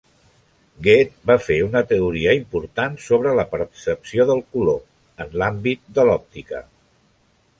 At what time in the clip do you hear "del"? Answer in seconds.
4.31-4.43